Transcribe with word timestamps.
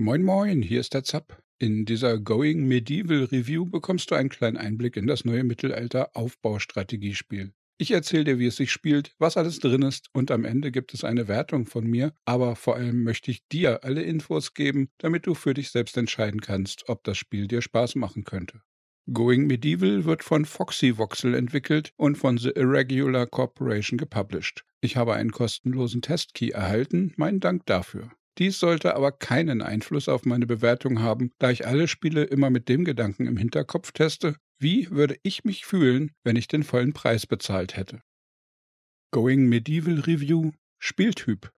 Moin 0.00 0.22
Moin, 0.22 0.62
hier 0.62 0.80
ist 0.80 0.94
der 0.94 1.04
Zapp. 1.04 1.42
In 1.58 1.84
dieser 1.84 2.18
Going 2.18 2.66
Medieval 2.66 3.24
Review 3.24 3.66
bekommst 3.66 4.10
du 4.10 4.14
einen 4.14 4.30
kleinen 4.30 4.56
Einblick 4.56 4.96
in 4.96 5.06
das 5.06 5.26
neue 5.26 5.44
Mittelalter-Aufbaustrategiespiel. 5.44 7.52
Ich 7.76 7.90
erzähle 7.90 8.24
dir, 8.24 8.38
wie 8.38 8.46
es 8.46 8.56
sich 8.56 8.72
spielt, 8.72 9.14
was 9.18 9.36
alles 9.36 9.58
drin 9.58 9.82
ist 9.82 10.08
und 10.14 10.30
am 10.30 10.46
Ende 10.46 10.72
gibt 10.72 10.94
es 10.94 11.04
eine 11.04 11.28
Wertung 11.28 11.66
von 11.66 11.86
mir, 11.86 12.14
aber 12.24 12.56
vor 12.56 12.76
allem 12.76 13.02
möchte 13.02 13.30
ich 13.30 13.46
dir 13.48 13.84
alle 13.84 14.00
Infos 14.00 14.54
geben, 14.54 14.88
damit 14.96 15.26
du 15.26 15.34
für 15.34 15.52
dich 15.52 15.70
selbst 15.70 15.98
entscheiden 15.98 16.40
kannst, 16.40 16.88
ob 16.88 17.04
das 17.04 17.18
Spiel 17.18 17.46
dir 17.46 17.60
Spaß 17.60 17.96
machen 17.96 18.24
könnte. 18.24 18.62
Going 19.12 19.46
Medieval 19.46 20.06
wird 20.06 20.24
von 20.24 20.46
Foxy 20.46 20.96
Voxel 20.96 21.34
entwickelt 21.34 21.92
und 21.98 22.16
von 22.16 22.38
The 22.38 22.52
Irregular 22.52 23.26
Corporation 23.26 23.98
gepublished. 23.98 24.64
Ich 24.80 24.96
habe 24.96 25.12
einen 25.12 25.30
kostenlosen 25.30 26.00
Testkey 26.00 26.52
erhalten, 26.52 27.12
meinen 27.18 27.40
Dank 27.40 27.66
dafür. 27.66 28.10
Dies 28.38 28.58
sollte 28.58 28.94
aber 28.94 29.12
keinen 29.12 29.62
Einfluss 29.62 30.08
auf 30.08 30.24
meine 30.24 30.46
Bewertung 30.46 31.00
haben, 31.00 31.32
da 31.38 31.50
ich 31.50 31.66
alle 31.66 31.88
Spiele 31.88 32.24
immer 32.24 32.50
mit 32.50 32.68
dem 32.68 32.84
Gedanken 32.84 33.26
im 33.26 33.36
Hinterkopf 33.36 33.92
teste, 33.92 34.36
wie 34.58 34.90
würde 34.90 35.16
ich 35.22 35.44
mich 35.44 35.66
fühlen, 35.66 36.12
wenn 36.24 36.36
ich 36.36 36.48
den 36.48 36.62
vollen 36.62 36.92
Preis 36.92 37.26
bezahlt 37.26 37.76
hätte. 37.76 38.00
Going 39.10 39.48
Medieval 39.48 40.00
Review 40.00 40.52
Spieltyp 40.78 41.50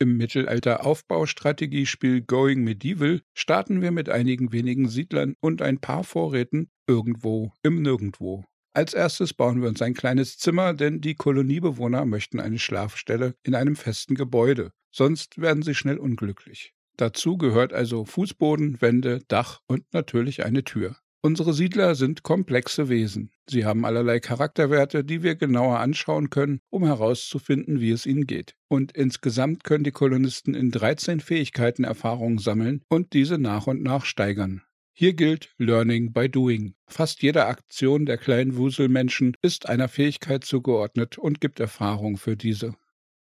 im 0.00 0.16
Mittelalter-Aufbaustrategiespiel 0.16 2.22
Going 2.22 2.62
Medieval 2.62 3.20
starten 3.34 3.82
wir 3.82 3.90
mit 3.90 4.08
einigen 4.08 4.52
wenigen 4.52 4.88
Siedlern 4.88 5.34
und 5.40 5.60
ein 5.60 5.80
paar 5.80 6.04
Vorräten 6.04 6.70
irgendwo 6.86 7.52
im 7.62 7.82
Nirgendwo. 7.82 8.44
Als 8.74 8.94
erstes 8.94 9.34
bauen 9.34 9.60
wir 9.60 9.68
uns 9.68 9.82
ein 9.82 9.94
kleines 9.94 10.38
Zimmer, 10.38 10.74
denn 10.74 11.00
die 11.00 11.14
Koloniebewohner 11.14 12.04
möchten 12.04 12.40
eine 12.40 12.58
Schlafstelle 12.58 13.34
in 13.42 13.54
einem 13.54 13.76
festen 13.76 14.14
Gebäude, 14.14 14.72
sonst 14.90 15.40
werden 15.40 15.62
sie 15.62 15.74
schnell 15.74 15.98
unglücklich. 15.98 16.74
Dazu 16.96 17.38
gehört 17.38 17.72
also 17.72 18.04
Fußboden, 18.04 18.80
Wände, 18.80 19.20
Dach 19.28 19.60
und 19.66 19.84
natürlich 19.92 20.44
eine 20.44 20.64
Tür. 20.64 20.96
Unsere 21.20 21.52
Siedler 21.52 21.96
sind 21.96 22.22
komplexe 22.22 22.88
Wesen. 22.88 23.32
Sie 23.50 23.64
haben 23.64 23.84
allerlei 23.84 24.20
Charakterwerte, 24.20 25.02
die 25.02 25.24
wir 25.24 25.34
genauer 25.34 25.80
anschauen 25.80 26.30
können, 26.30 26.60
um 26.70 26.84
herauszufinden, 26.84 27.80
wie 27.80 27.90
es 27.90 28.06
ihnen 28.06 28.26
geht. 28.26 28.54
Und 28.68 28.92
insgesamt 28.92 29.64
können 29.64 29.82
die 29.82 29.90
Kolonisten 29.90 30.54
in 30.54 30.70
13 30.70 31.18
Fähigkeiten 31.18 31.82
Erfahrungen 31.82 32.38
sammeln 32.38 32.82
und 32.88 33.14
diese 33.14 33.36
nach 33.38 33.66
und 33.66 33.82
nach 33.82 34.04
steigern. 34.04 34.62
Hier 35.00 35.14
gilt 35.14 35.54
Learning 35.58 36.12
by 36.12 36.28
Doing. 36.28 36.74
Fast 36.88 37.22
jede 37.22 37.46
Aktion 37.46 38.04
der 38.04 38.18
kleinen 38.18 38.56
Wuselmenschen 38.56 39.36
ist 39.42 39.68
einer 39.68 39.86
Fähigkeit 39.86 40.44
zugeordnet 40.44 41.18
und 41.18 41.40
gibt 41.40 41.60
Erfahrung 41.60 42.16
für 42.16 42.36
diese. 42.36 42.74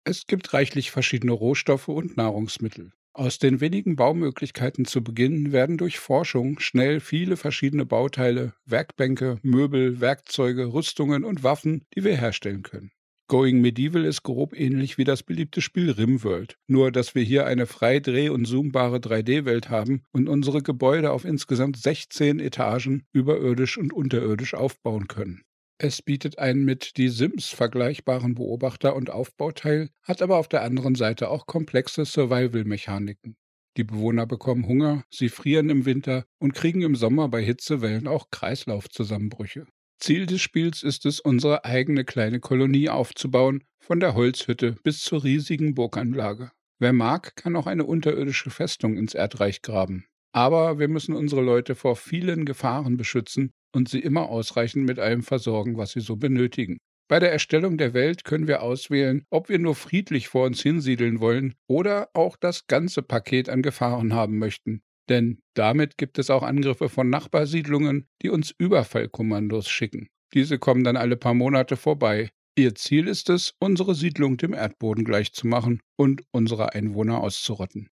Es 0.05 0.27
gibt 0.27 0.53
reichlich 0.53 0.91
verschiedene 0.91 1.33
Rohstoffe 1.33 1.89
und 1.89 2.15
Nahrungsmittel. 2.15 2.93
Aus 3.11 3.37
den 3.37 3.59
wenigen 3.59 3.97
Baumöglichkeiten 3.97 4.85
zu 4.85 5.03
Beginn 5.03 5.51
werden 5.51 5.77
durch 5.77 5.99
Forschung 5.99 6.57
schnell 6.61 7.01
viele 7.01 7.35
verschiedene 7.35 7.85
Bauteile, 7.85 8.53
Werkbänke, 8.63 9.37
Möbel, 9.41 9.99
Werkzeuge, 9.99 10.71
Rüstungen 10.71 11.25
und 11.25 11.43
Waffen, 11.43 11.83
die 11.93 12.05
wir 12.05 12.15
herstellen 12.15 12.63
können. 12.63 12.91
Going 13.29 13.59
Medieval 13.59 14.05
ist 14.05 14.23
grob 14.23 14.57
ähnlich 14.57 14.97
wie 14.97 15.03
das 15.03 15.21
beliebte 15.21 15.59
Spiel 15.59 15.91
Rimworld, 15.91 16.57
nur 16.67 16.93
dass 16.93 17.13
wir 17.13 17.23
hier 17.23 17.45
eine 17.45 17.65
frei 17.65 17.99
dreh- 17.99 18.29
und 18.29 18.45
zoombare 18.45 18.99
3D-Welt 18.99 19.69
haben 19.69 20.03
und 20.13 20.29
unsere 20.29 20.61
Gebäude 20.61 21.11
auf 21.11 21.25
insgesamt 21.25 21.75
16 21.75 22.39
Etagen 22.39 23.05
überirdisch 23.11 23.77
und 23.77 23.91
unterirdisch 23.91 24.53
aufbauen 24.53 25.09
können. 25.09 25.41
Es 25.77 26.01
bietet 26.01 26.39
einen 26.39 26.63
mit 26.63 26.95
Die 26.95 27.09
Sims 27.09 27.47
vergleichbaren 27.49 28.33
Beobachter- 28.33 28.95
und 28.95 29.09
Aufbauteil, 29.09 29.89
hat 30.03 30.21
aber 30.21 30.37
auf 30.37 30.47
der 30.47 30.63
anderen 30.63 30.95
Seite 30.95 31.29
auch 31.29 31.47
komplexe 31.47 32.05
Survival-Mechaniken. 32.05 33.35
Die 33.75 33.83
Bewohner 33.83 34.25
bekommen 34.25 34.67
Hunger, 34.67 35.03
sie 35.11 35.27
frieren 35.27 35.69
im 35.69 35.85
Winter 35.85 36.25
und 36.39 36.55
kriegen 36.55 36.81
im 36.81 36.95
Sommer 36.95 37.27
bei 37.27 37.43
Hitzewellen 37.43 38.07
auch 38.07 38.31
Kreislaufzusammenbrüche. 38.31 39.67
Ziel 39.99 40.25
des 40.25 40.41
Spiels 40.41 40.83
ist 40.83 41.05
es, 41.05 41.19
unsere 41.19 41.65
eigene 41.65 42.05
kleine 42.05 42.39
Kolonie 42.39 42.89
aufzubauen, 42.89 43.63
von 43.79 43.99
der 43.99 44.13
Holzhütte 44.13 44.75
bis 44.83 45.01
zur 45.01 45.23
riesigen 45.23 45.73
Burganlage. 45.73 46.51
Wer 46.79 46.93
mag, 46.93 47.35
kann 47.35 47.55
auch 47.55 47.67
eine 47.67 47.85
unterirdische 47.85 48.49
Festung 48.49 48.97
ins 48.97 49.15
Erdreich 49.15 49.61
graben. 49.61 50.05
Aber 50.31 50.77
wir 50.77 50.87
müssen 50.87 51.15
unsere 51.15 51.41
Leute 51.41 51.73
vor 51.73 51.95
vielen 51.95 52.45
Gefahren 52.45 52.97
beschützen 52.97 53.51
und 53.73 53.89
sie 53.89 53.99
immer 53.99 54.29
ausreichend 54.29 54.85
mit 54.85 54.99
allem 54.99 55.23
versorgen, 55.23 55.77
was 55.77 55.91
sie 55.91 56.01
so 56.01 56.15
benötigen. 56.15 56.77
Bei 57.09 57.19
der 57.19 57.31
Erstellung 57.31 57.77
der 57.77 57.93
Welt 57.93 58.25
können 58.25 58.47
wir 58.47 58.61
auswählen, 58.61 59.23
ob 59.29 59.49
wir 59.49 59.59
nur 59.59 59.75
friedlich 59.75 60.27
vor 60.27 60.45
uns 60.45 60.61
hinsiedeln 60.61 61.21
wollen 61.21 61.55
oder 61.67 62.09
auch 62.13 62.35
das 62.35 62.67
ganze 62.67 63.01
Paket 63.01 63.49
an 63.49 63.61
Gefahren 63.61 64.13
haben 64.13 64.37
möchten. 64.37 64.81
Denn 65.09 65.41
damit 65.53 65.97
gibt 65.97 66.19
es 66.19 66.29
auch 66.29 66.43
Angriffe 66.43 66.89
von 66.89 67.09
Nachbarsiedlungen, 67.09 68.07
die 68.21 68.29
uns 68.29 68.53
Überfallkommandos 68.57 69.69
schicken. 69.69 70.09
Diese 70.33 70.59
kommen 70.59 70.83
dann 70.83 70.97
alle 70.97 71.15
paar 71.15 71.33
Monate 71.33 71.77
vorbei. 71.77 72.29
Ihr 72.57 72.75
Ziel 72.75 73.07
ist 73.07 73.29
es, 73.29 73.53
unsere 73.59 73.95
Siedlung 73.95 74.37
dem 74.37 74.53
Erdboden 74.53 75.05
gleichzumachen 75.05 75.81
und 75.95 76.23
unsere 76.31 76.73
Einwohner 76.73 77.21
auszurotten. 77.21 77.89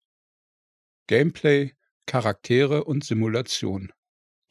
Gameplay, 1.09 1.73
Charaktere 2.07 2.85
und 2.85 3.05
Simulation. 3.05 3.93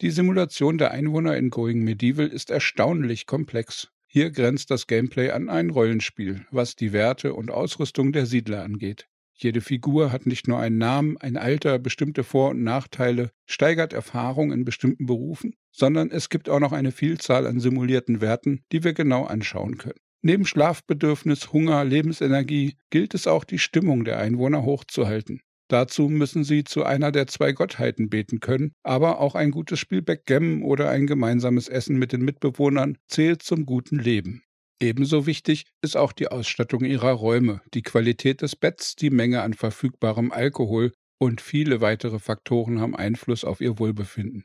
Die 0.00 0.10
Simulation 0.10 0.78
der 0.78 0.90
Einwohner 0.90 1.36
in 1.36 1.50
Going 1.50 1.82
Medieval 1.82 2.28
ist 2.28 2.50
erstaunlich 2.50 3.26
komplex. 3.26 3.88
Hier 4.06 4.30
grenzt 4.30 4.70
das 4.70 4.86
Gameplay 4.86 5.30
an 5.30 5.48
ein 5.48 5.70
Rollenspiel, 5.70 6.46
was 6.50 6.76
die 6.76 6.92
Werte 6.92 7.34
und 7.34 7.50
Ausrüstung 7.50 8.12
der 8.12 8.26
Siedler 8.26 8.62
angeht. 8.62 9.08
Jede 9.34 9.60
Figur 9.60 10.12
hat 10.12 10.26
nicht 10.26 10.46
nur 10.46 10.58
einen 10.58 10.78
Namen, 10.78 11.16
ein 11.16 11.36
Alter, 11.36 11.78
bestimmte 11.78 12.22
Vor- 12.22 12.50
und 12.50 12.62
Nachteile, 12.62 13.30
steigert 13.46 13.92
Erfahrung 13.92 14.52
in 14.52 14.64
bestimmten 14.64 15.06
Berufen, 15.06 15.54
sondern 15.70 16.10
es 16.10 16.28
gibt 16.28 16.48
auch 16.48 16.60
noch 16.60 16.72
eine 16.72 16.92
Vielzahl 16.92 17.46
an 17.46 17.58
simulierten 17.58 18.20
Werten, 18.20 18.62
die 18.72 18.84
wir 18.84 18.92
genau 18.92 19.24
anschauen 19.24 19.78
können. 19.78 19.98
Neben 20.22 20.46
Schlafbedürfnis, 20.46 21.52
Hunger, 21.52 21.84
Lebensenergie 21.84 22.76
gilt 22.90 23.14
es 23.14 23.26
auch, 23.26 23.42
die 23.42 23.58
Stimmung 23.58 24.04
der 24.04 24.18
Einwohner 24.18 24.62
hochzuhalten. 24.62 25.40
Dazu 25.66 26.08
müssen 26.08 26.44
sie 26.44 26.64
zu 26.64 26.84
einer 26.84 27.10
der 27.10 27.26
zwei 27.26 27.52
Gottheiten 27.52 28.10
beten 28.10 28.40
können, 28.40 28.72
aber 28.82 29.18
auch 29.20 29.34
ein 29.34 29.50
gutes 29.50 29.80
Spiel 29.80 30.02
Backgammon 30.02 30.62
oder 30.62 30.90
ein 30.90 31.06
gemeinsames 31.06 31.68
Essen 31.68 31.98
mit 31.98 32.12
den 32.12 32.22
Mitbewohnern 32.22 32.98
zählt 33.08 33.42
zum 33.42 33.66
guten 33.66 33.98
Leben. 33.98 34.42
Ebenso 34.82 35.26
wichtig 35.26 35.66
ist 35.80 35.96
auch 35.96 36.10
die 36.10 36.26
Ausstattung 36.26 36.84
ihrer 36.84 37.12
Räume, 37.12 37.60
die 37.72 37.82
Qualität 37.82 38.42
des 38.42 38.56
Betts, 38.56 38.96
die 38.96 39.10
Menge 39.10 39.42
an 39.42 39.54
verfügbarem 39.54 40.32
Alkohol 40.32 40.92
und 41.20 41.40
viele 41.40 41.80
weitere 41.80 42.18
Faktoren 42.18 42.80
haben 42.80 42.96
Einfluss 42.96 43.44
auf 43.44 43.60
ihr 43.60 43.78
Wohlbefinden. 43.78 44.44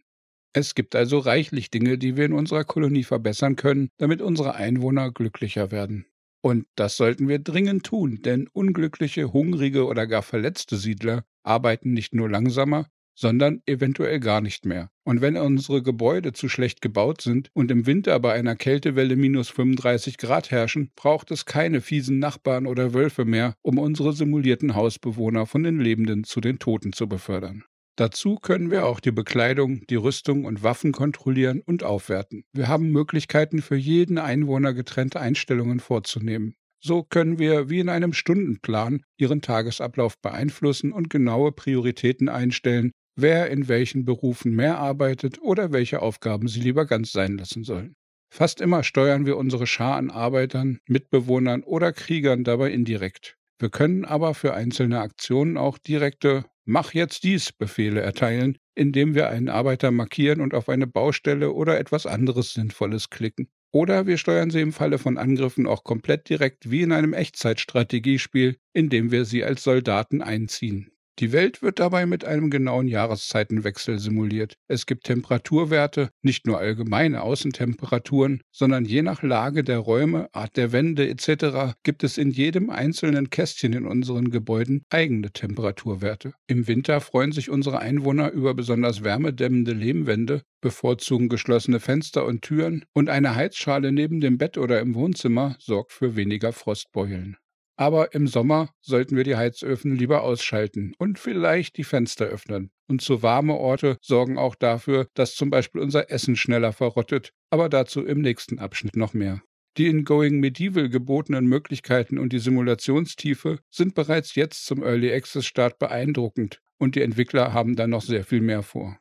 Es 0.54 0.76
gibt 0.76 0.96
also 0.96 1.18
reichlich 1.18 1.72
Dinge, 1.72 1.98
die 1.98 2.18
wir 2.18 2.26
in 2.26 2.34
unserer 2.34 2.66
Kolonie 2.66 3.04
verbessern 3.04 3.56
können, 3.56 3.90
damit 3.98 4.22
unsere 4.22 4.54
Einwohner 4.54 5.12
glücklicher 5.12 5.72
werden. 5.72 6.06
Und 6.44 6.68
das 6.76 6.98
sollten 6.98 7.28
wir 7.28 7.40
dringend 7.40 7.88
tun, 7.88 8.22
denn 8.22 8.48
unglückliche, 8.48 9.34
hungrige 9.34 9.88
oder 9.88 10.06
gar 10.06 10.22
verletzte 10.22 10.78
Siedler 10.78 11.26
arbeiten 11.42 11.94
nicht 11.94 12.14
nur 12.14 12.30
langsamer, 12.30 12.86
sondern 13.18 13.62
eventuell 13.66 14.20
gar 14.20 14.42
nicht 14.42 14.66
mehr. 14.66 14.92
Und 15.04 15.22
wenn 15.22 15.38
unsere 15.38 15.82
Gebäude 15.82 16.34
zu 16.34 16.50
schlecht 16.50 16.82
gebaut 16.82 17.22
sind 17.22 17.50
und 17.54 17.72
im 17.72 17.88
Winter 17.88 18.20
bei 18.20 18.34
einer 18.34 18.56
Kältewelle 18.56 19.16
minus 19.16 19.50
35 19.50 20.18
Grad 20.18 20.52
herrschen, 20.52 20.92
braucht 20.96 21.32
es 21.32 21.46
keine 21.46 21.82
fiesen 21.82 22.20
Nachbarn 22.20 22.68
oder 22.68 22.94
Wölfe 22.94 23.26
mehr, 23.26 23.56
um 23.64 23.80
unsere 23.80 24.14
simulierten 24.14 24.76
Hausbewohner 24.76 25.48
von 25.48 25.64
den 25.64 25.80
Lebenden 25.80 26.24
zu 26.26 26.42
den 26.42 26.60
Toten 26.60 26.94
zu 26.94 27.10
befördern. 27.10 27.64
Dazu 27.96 28.36
können 28.36 28.70
wir 28.70 28.86
auch 28.86 29.00
die 29.00 29.12
Bekleidung, 29.12 29.82
die 29.90 29.96
Rüstung 29.96 30.46
und 30.46 30.62
Waffen 30.62 30.92
kontrollieren 30.92 31.64
und 31.66 31.84
aufwerten. 31.84 32.44
Wir 32.54 32.68
haben 32.68 32.92
Möglichkeiten 32.92 33.64
für 33.64 33.76
jeden 33.76 34.20
Einwohner 34.20 34.76
getrennte 34.76 35.20
Einstellungen 35.20 35.80
vorzunehmen. 35.80 36.54
So 36.80 37.02
können 37.02 37.40
wir 37.40 37.72
wie 37.72 37.80
in 37.80 37.90
einem 37.90 38.14
Stundenplan 38.14 39.02
ihren 39.18 39.42
Tagesablauf 39.42 40.22
beeinflussen 40.22 40.92
und 40.92 41.10
genaue 41.10 41.52
Prioritäten 41.52 42.30
einstellen, 42.30 42.92
wer 43.18 43.50
in 43.50 43.68
welchen 43.68 44.06
Berufen 44.06 44.56
mehr 44.56 44.78
arbeitet 44.78 45.42
oder 45.42 45.74
welche 45.74 46.02
Aufgaben 46.02 46.48
sie 46.48 46.62
lieber 46.62 46.86
ganz 46.86 47.12
sein 47.12 47.38
lassen 47.38 47.64
sollen. 47.66 47.96
Fast 48.30 48.62
immer 48.62 48.84
steuern 48.84 49.26
wir 49.26 49.38
unsere 49.38 49.68
Schar 49.68 49.98
an 49.98 50.10
Arbeitern, 50.10 50.80
Mitbewohnern 50.88 51.64
oder 51.64 51.92
Kriegern 51.92 52.44
dabei 52.44 52.72
indirekt. 52.72 53.38
Wir 53.60 53.70
können 53.70 54.06
aber 54.06 54.34
für 54.34 54.54
einzelne 54.54 55.00
Aktionen 55.02 55.58
auch 55.58 55.78
direkte 55.78 56.46
Mach 56.70 56.94
jetzt 56.94 57.24
dies 57.24 57.54
Befehle 57.54 58.02
erteilen, 58.02 58.58
indem 58.76 59.16
wir 59.16 59.30
einen 59.30 59.48
Arbeiter 59.48 59.90
markieren 59.90 60.42
und 60.42 60.54
auf 60.54 60.68
eine 60.68 60.86
Baustelle 60.86 61.54
oder 61.54 61.80
etwas 61.80 62.06
anderes 62.06 62.52
Sinnvolles 62.52 63.10
klicken. 63.10 63.48
Oder 63.72 64.06
wir 64.06 64.18
steuern 64.18 64.50
sie 64.50 64.60
im 64.60 64.74
Falle 64.74 64.98
von 64.98 65.18
Angriffen 65.18 65.66
auch 65.66 65.86
komplett 65.86 66.28
direkt 66.28 66.70
wie 66.70 66.82
in 66.82 66.92
einem 66.92 67.14
Echtzeitstrategiespiel, 67.14 68.58
indem 68.74 69.12
wir 69.12 69.24
sie 69.24 69.46
als 69.46 69.64
Soldaten 69.64 70.22
einziehen. 70.22 70.92
Die 71.20 71.32
Welt 71.32 71.64
wird 71.64 71.80
dabei 71.80 72.06
mit 72.06 72.26
einem 72.26 72.52
genauen 72.52 72.88
Jahreszeitenwechsel 72.88 73.98
simuliert. 73.98 74.56
Es 74.68 74.86
gibt 74.86 75.06
Temperaturwerte, 75.06 76.12
nicht 76.22 76.46
nur 76.46 76.60
allgemeine 76.60 77.24
Außentemperaturen, 77.24 78.42
sondern 78.52 78.86
je 78.86 79.02
nach 79.02 79.24
Lage 79.24 79.64
der 79.64 79.80
Räume, 79.80 80.28
Art 80.32 80.58
der 80.58 80.72
Wände 80.72 81.10
etc. 81.10 81.74
gibt 81.82 82.04
es 82.04 82.20
in 82.20 82.30
jedem 82.30 82.70
einzelnen 82.70 83.32
Kästchen 83.32 83.74
in 83.74 83.88
unseren 83.88 84.30
Gebäuden 84.30 84.84
eigene 84.92 85.32
Temperaturwerte. 85.32 86.34
Im 86.46 86.68
Winter 86.68 87.02
freuen 87.02 87.32
sich 87.32 87.50
unsere 87.50 87.80
Einwohner 87.80 88.30
über 88.30 88.54
besonders 88.54 89.04
wärmedämmende 89.04 89.74
Lehmwände, 89.74 90.44
bevorzugen 90.62 91.30
geschlossene 91.30 91.80
Fenster 91.80 92.28
und 92.28 92.44
Türen 92.44 92.86
und 92.94 93.10
eine 93.10 93.34
Heizschale 93.34 93.92
neben 93.92 94.20
dem 94.20 94.38
Bett 94.38 94.60
oder 94.60 94.82
im 94.82 94.94
Wohnzimmer 94.94 95.56
sorgt 95.58 95.94
für 95.94 96.16
weniger 96.16 96.54
Frostbeulen. 96.54 97.38
Aber 97.78 98.16
im 98.16 98.28
Sommer 98.28 98.72
sollten 98.82 99.16
wir 99.16 99.24
die 99.24 99.36
Heizöfen 99.36 99.96
lieber 99.96 100.24
ausschalten 100.24 100.94
und 100.98 101.20
vielleicht 101.20 101.78
die 101.78 101.84
Fenster 101.84 102.26
öffnen. 102.26 102.72
Und 102.88 103.02
zu 103.02 103.22
warme 103.22 103.54
Orte 103.54 103.98
sorgen 104.02 104.38
auch 104.38 104.56
dafür, 104.56 105.08
dass 105.14 105.36
zum 105.36 105.52
Beispiel 105.52 105.82
unser 105.82 106.10
Essen 106.10 106.36
schneller 106.36 106.74
verrottet, 106.74 107.34
aber 107.52 107.70
dazu 107.70 108.04
im 108.04 108.22
nächsten 108.22 108.58
Abschnitt 108.58 108.96
noch 108.96 109.14
mehr. 109.14 109.44
Die 109.78 109.88
in 109.88 110.06
Going 110.06 110.40
Medieval 110.40 110.90
gebotenen 110.90 111.46
Möglichkeiten 111.46 112.18
und 112.18 112.34
die 112.34 112.40
Simulationstiefe 112.40 113.60
sind 113.70 113.94
bereits 113.94 114.34
jetzt 114.34 114.66
zum 114.66 114.82
Early 114.82 115.14
Access 115.14 115.46
Start 115.46 115.78
beeindruckend 115.78 116.62
und 116.80 116.96
die 116.96 117.04
Entwickler 117.04 117.54
haben 117.54 117.76
da 117.76 117.86
noch 117.86 118.02
sehr 118.02 118.24
viel 118.24 118.42
mehr 118.42 118.64
vor. 118.64 118.98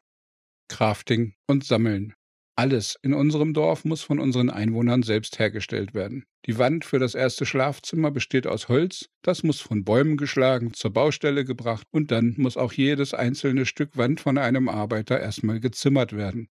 Crafting 0.68 1.34
und 1.46 1.64
Sammeln. 1.64 2.12
Alles 2.58 2.98
in 3.02 3.12
unserem 3.12 3.52
Dorf 3.52 3.84
muss 3.84 4.00
von 4.00 4.18
unseren 4.18 4.48
Einwohnern 4.48 5.02
selbst 5.02 5.38
hergestellt 5.38 5.92
werden. 5.92 6.24
Die 6.46 6.56
Wand 6.56 6.86
für 6.86 6.98
das 6.98 7.14
erste 7.14 7.44
Schlafzimmer 7.44 8.10
besteht 8.10 8.46
aus 8.46 8.68
Holz, 8.68 9.10
das 9.20 9.42
muss 9.42 9.60
von 9.60 9.84
Bäumen 9.84 10.16
geschlagen, 10.16 10.72
zur 10.72 10.90
Baustelle 10.90 11.44
gebracht 11.44 11.86
und 11.90 12.10
dann 12.10 12.32
muss 12.38 12.56
auch 12.56 12.72
jedes 12.72 13.12
einzelne 13.12 13.66
Stück 13.66 13.98
Wand 13.98 14.20
von 14.20 14.38
einem 14.38 14.70
Arbeiter 14.70 15.20
erstmal 15.20 15.60
gezimmert 15.60 16.16
werden. 16.16 16.48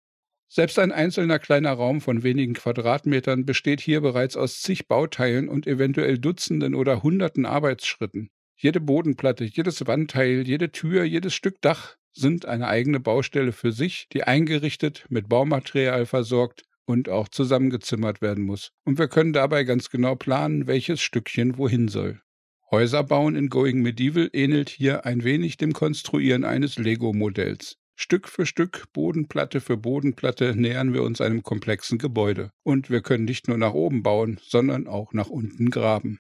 Selbst 0.50 0.80
ein 0.80 0.92
einzelner 0.92 1.38
kleiner 1.38 1.74
Raum 1.74 2.02
von 2.02 2.24
wenigen 2.24 2.56
Quadratmetern 2.56 3.46
besteht 3.46 3.80
hier 3.80 4.02
bereits 4.02 4.36
aus 4.36 4.60
zig 4.60 4.88
Bauteilen 4.88 5.50
und 5.50 5.68
eventuell 5.68 6.18
Dutzenden 6.18 6.74
oder 6.74 7.04
Hunderten 7.04 7.46
Arbeitsschritten. 7.46 8.32
Jede 8.58 8.80
Bodenplatte, 8.80 9.44
jedes 9.44 9.86
Wandteil, 9.86 10.48
jede 10.48 10.72
Tür, 10.72 11.04
jedes 11.04 11.36
Stück 11.36 11.62
Dach 11.62 11.96
sind 12.14 12.46
eine 12.46 12.68
eigene 12.68 13.00
Baustelle 13.00 13.52
für 13.52 13.72
sich, 13.72 14.08
die 14.12 14.24
eingerichtet, 14.24 15.06
mit 15.10 15.30
Baumaterial 15.30 16.06
versorgt 16.06 16.64
und 16.86 17.10
auch 17.10 17.30
zusammengezimmert 17.30 18.22
werden 18.22 18.44
muss. 18.44 18.72
Und 18.84 19.00
wir 19.00 19.08
können 19.08 19.34
dabei 19.34 19.64
ganz 19.64 19.90
genau 19.90 20.16
planen, 20.16 20.68
welches 20.68 21.02
Stückchen 21.02 21.58
wohin 21.58 21.88
soll. 21.88 22.22
Häuser 22.70 23.04
bauen 23.04 23.36
in 23.36 23.50
Going 23.50 23.82
Medieval 23.82 24.30
ähnelt 24.32 24.70
hier 24.70 25.06
ein 25.06 25.24
wenig 25.24 25.58
dem 25.58 25.74
Konstruieren 25.74 26.46
eines 26.46 26.78
Lego-Modells. 26.78 27.78
Stück 27.96 28.28
für 28.28 28.46
Stück, 28.46 28.86
Bodenplatte 28.94 29.62
für 29.62 29.78
Bodenplatte 29.78 30.56
nähern 30.56 30.94
wir 30.94 31.04
uns 31.04 31.22
einem 31.22 31.44
komplexen 31.44 31.98
Gebäude. 31.98 32.52
Und 32.64 32.90
wir 32.90 33.02
können 33.02 33.26
nicht 33.26 33.48
nur 33.48 33.58
nach 33.58 33.74
oben 33.74 34.04
bauen, 34.04 34.40
sondern 34.42 34.88
auch 34.88 35.14
nach 35.14 35.28
unten 35.28 35.70
graben. 35.70 36.20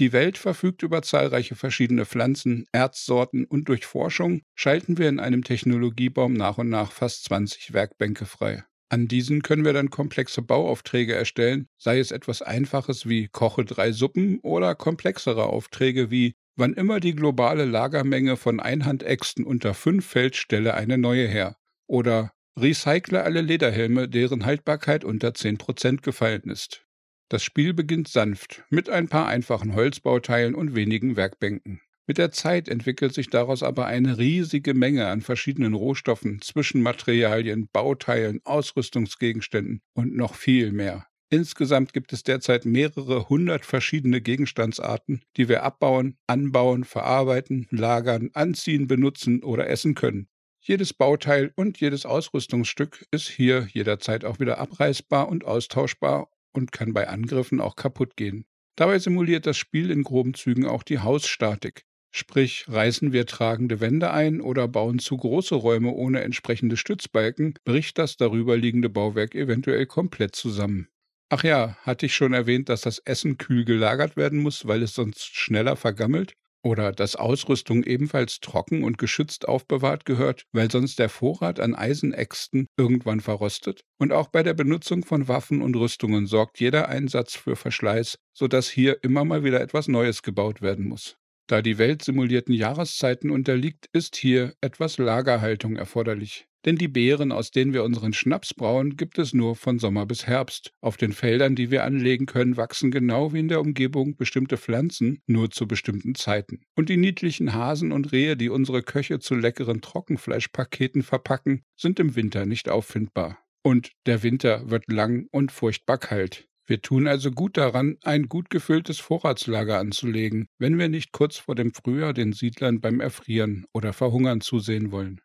Die 0.00 0.12
Welt 0.12 0.38
verfügt 0.38 0.82
über 0.82 1.02
zahlreiche 1.02 1.54
verschiedene 1.54 2.04
Pflanzen, 2.04 2.66
Erzsorten 2.72 3.44
und 3.44 3.68
durch 3.68 3.86
Forschung 3.86 4.42
schalten 4.56 4.98
wir 4.98 5.08
in 5.08 5.20
einem 5.20 5.44
Technologiebaum 5.44 6.32
nach 6.32 6.58
und 6.58 6.68
nach 6.68 6.90
fast 6.90 7.24
20 7.24 7.72
Werkbänke 7.72 8.26
frei. 8.26 8.64
An 8.88 9.08
diesen 9.08 9.42
können 9.42 9.64
wir 9.64 9.72
dann 9.72 9.90
komplexe 9.90 10.42
Bauaufträge 10.42 11.14
erstellen, 11.14 11.68
sei 11.78 11.98
es 11.98 12.10
etwas 12.10 12.42
Einfaches 12.42 13.08
wie 13.08 13.28
Koche 13.28 13.64
drei 13.64 13.92
Suppen 13.92 14.40
oder 14.40 14.74
komplexere 14.74 15.46
Aufträge 15.46 16.10
wie 16.10 16.34
Wann 16.56 16.74
immer 16.74 17.00
die 17.00 17.16
globale 17.16 17.64
Lagermenge 17.64 18.36
von 18.36 18.60
Einhandäxten 18.60 19.44
unter 19.44 19.74
5 19.74 20.06
fällt, 20.06 20.36
stelle 20.36 20.74
eine 20.74 20.98
neue 20.98 21.26
her. 21.26 21.56
Oder 21.88 22.30
Recycle 22.56 23.20
alle 23.20 23.40
Lederhelme, 23.40 24.08
deren 24.08 24.44
Haltbarkeit 24.44 25.04
unter 25.04 25.30
10% 25.30 26.02
gefallen 26.02 26.44
ist. 26.44 26.83
Das 27.28 27.42
Spiel 27.42 27.72
beginnt 27.72 28.08
sanft, 28.08 28.64
mit 28.68 28.90
ein 28.90 29.08
paar 29.08 29.26
einfachen 29.26 29.74
Holzbauteilen 29.74 30.54
und 30.54 30.74
wenigen 30.74 31.16
Werkbänken. 31.16 31.80
Mit 32.06 32.18
der 32.18 32.30
Zeit 32.32 32.68
entwickelt 32.68 33.14
sich 33.14 33.30
daraus 33.30 33.62
aber 33.62 33.86
eine 33.86 34.18
riesige 34.18 34.74
Menge 34.74 35.06
an 35.06 35.22
verschiedenen 35.22 35.72
Rohstoffen, 35.72 36.42
Zwischenmaterialien, 36.42 37.68
Bauteilen, 37.72 38.42
Ausrüstungsgegenständen 38.44 39.80
und 39.94 40.14
noch 40.14 40.34
viel 40.34 40.70
mehr. 40.70 41.06
Insgesamt 41.30 41.94
gibt 41.94 42.12
es 42.12 42.22
derzeit 42.22 42.66
mehrere 42.66 43.30
hundert 43.30 43.64
verschiedene 43.64 44.20
Gegenstandsarten, 44.20 45.22
die 45.38 45.48
wir 45.48 45.62
abbauen, 45.62 46.18
anbauen, 46.26 46.84
verarbeiten, 46.84 47.66
lagern, 47.70 48.30
anziehen, 48.34 48.86
benutzen 48.86 49.42
oder 49.42 49.68
essen 49.68 49.94
können. 49.94 50.28
Jedes 50.60 50.92
Bauteil 50.92 51.52
und 51.56 51.80
jedes 51.80 52.04
Ausrüstungsstück 52.04 53.06
ist 53.10 53.28
hier 53.28 53.66
jederzeit 53.72 54.24
auch 54.24 54.40
wieder 54.40 54.58
abreißbar 54.58 55.28
und 55.28 55.44
austauschbar 55.44 56.28
und 56.54 56.72
kann 56.72 56.92
bei 56.92 57.08
Angriffen 57.08 57.60
auch 57.60 57.76
kaputt 57.76 58.16
gehen. 58.16 58.44
Dabei 58.76 58.98
simuliert 58.98 59.46
das 59.46 59.56
Spiel 59.56 59.90
in 59.90 60.02
groben 60.02 60.34
Zügen 60.34 60.66
auch 60.66 60.82
die 60.82 60.98
Hausstatik. 60.98 61.84
Sprich, 62.10 62.64
reißen 62.68 63.12
wir 63.12 63.26
tragende 63.26 63.80
Wände 63.80 64.12
ein 64.12 64.40
oder 64.40 64.68
bauen 64.68 64.98
zu 65.00 65.16
große 65.16 65.54
Räume 65.54 65.90
ohne 65.90 66.20
entsprechende 66.22 66.76
Stützbalken, 66.76 67.54
bricht 67.64 67.98
das 67.98 68.16
darüber 68.16 68.56
liegende 68.56 68.88
Bauwerk 68.88 69.34
eventuell 69.34 69.86
komplett 69.86 70.36
zusammen. 70.36 70.88
Ach 71.28 71.42
ja, 71.44 71.76
hatte 71.82 72.06
ich 72.06 72.14
schon 72.14 72.32
erwähnt, 72.32 72.68
dass 72.68 72.82
das 72.82 72.98
Essen 73.00 73.36
kühl 73.36 73.64
gelagert 73.64 74.16
werden 74.16 74.40
muss, 74.40 74.66
weil 74.66 74.82
es 74.82 74.94
sonst 74.94 75.34
schneller 75.36 75.76
vergammelt? 75.76 76.34
Oder 76.64 76.92
dass 76.92 77.14
Ausrüstung 77.14 77.84
ebenfalls 77.84 78.40
trocken 78.40 78.84
und 78.84 78.96
geschützt 78.96 79.46
aufbewahrt 79.46 80.06
gehört, 80.06 80.46
weil 80.52 80.70
sonst 80.70 80.98
der 80.98 81.10
Vorrat 81.10 81.60
an 81.60 81.74
Eisenäxten 81.74 82.68
irgendwann 82.78 83.20
verrostet? 83.20 83.82
Und 83.98 84.12
auch 84.12 84.28
bei 84.28 84.42
der 84.42 84.54
Benutzung 84.54 85.04
von 85.04 85.28
Waffen 85.28 85.60
und 85.60 85.76
Rüstungen 85.76 86.26
sorgt 86.26 86.60
jeder 86.60 86.88
Einsatz 86.88 87.34
für 87.34 87.54
Verschleiß, 87.54 88.18
sodass 88.32 88.70
hier 88.70 89.04
immer 89.04 89.26
mal 89.26 89.44
wieder 89.44 89.60
etwas 89.60 89.88
Neues 89.88 90.22
gebaut 90.22 90.62
werden 90.62 90.88
muss. 90.88 91.18
Da 91.46 91.60
die 91.60 91.76
Welt 91.76 92.02
simulierten 92.02 92.54
Jahreszeiten 92.54 93.30
unterliegt, 93.30 93.90
ist 93.92 94.16
hier 94.16 94.54
etwas 94.62 94.96
Lagerhaltung 94.96 95.76
erforderlich. 95.76 96.46
Denn 96.64 96.76
die 96.76 96.88
Beeren, 96.88 97.30
aus 97.30 97.50
denen 97.50 97.74
wir 97.74 97.84
unseren 97.84 98.14
Schnaps 98.14 98.54
brauen, 98.54 98.96
gibt 98.96 99.18
es 99.18 99.34
nur 99.34 99.54
von 99.54 99.78
Sommer 99.78 100.06
bis 100.06 100.26
Herbst. 100.26 100.72
Auf 100.80 100.96
den 100.96 101.12
Feldern, 101.12 101.54
die 101.54 101.70
wir 101.70 101.84
anlegen 101.84 102.24
können, 102.24 102.56
wachsen 102.56 102.90
genau 102.90 103.34
wie 103.34 103.40
in 103.40 103.48
der 103.48 103.60
Umgebung 103.60 104.16
bestimmte 104.16 104.56
Pflanzen 104.56 105.20
nur 105.26 105.50
zu 105.50 105.68
bestimmten 105.68 106.14
Zeiten. 106.14 106.62
Und 106.74 106.88
die 106.88 106.96
niedlichen 106.96 107.52
Hasen 107.52 107.92
und 107.92 108.12
Rehe, 108.12 108.36
die 108.36 108.48
unsere 108.48 108.82
Köche 108.82 109.18
zu 109.18 109.34
leckeren 109.34 109.82
Trockenfleischpaketen 109.82 111.02
verpacken, 111.02 111.64
sind 111.76 112.00
im 112.00 112.16
Winter 112.16 112.46
nicht 112.46 112.70
auffindbar. 112.70 113.38
Und 113.62 113.92
der 114.06 114.22
Winter 114.22 114.70
wird 114.70 114.90
lang 114.90 115.26
und 115.30 115.52
furchtbar 115.52 115.98
kalt. 115.98 116.48
Wir 116.66 116.80
tun 116.80 117.06
also 117.06 117.30
gut 117.30 117.58
daran, 117.58 117.98
ein 118.04 118.30
gut 118.30 118.48
gefülltes 118.48 118.98
Vorratslager 118.98 119.78
anzulegen, 119.78 120.46
wenn 120.58 120.78
wir 120.78 120.88
nicht 120.88 121.12
kurz 121.12 121.36
vor 121.36 121.54
dem 121.54 121.74
Frühjahr 121.74 122.14
den 122.14 122.32
Siedlern 122.32 122.80
beim 122.80 123.00
Erfrieren 123.00 123.66
oder 123.74 123.92
Verhungern 123.92 124.40
zusehen 124.40 124.90
wollen. 124.90 125.20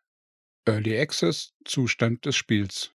Early 0.70 1.00
Access 1.00 1.52
Zustand 1.64 2.24
des 2.24 2.36
Spiels. 2.36 2.92